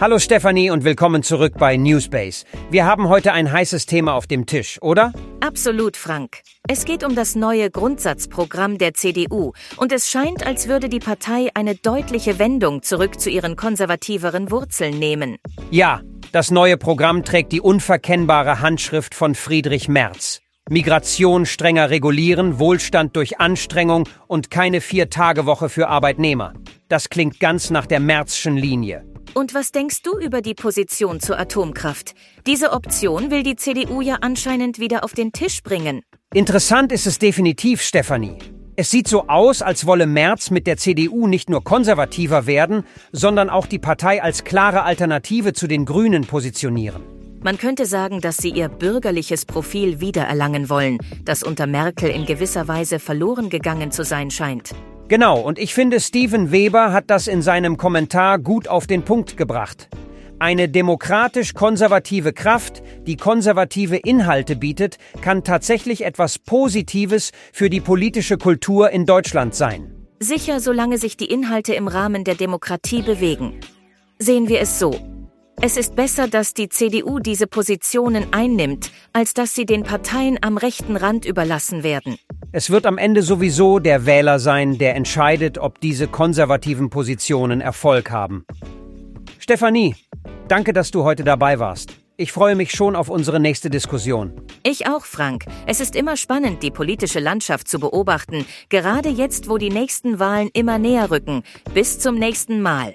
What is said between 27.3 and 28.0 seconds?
ganz nach der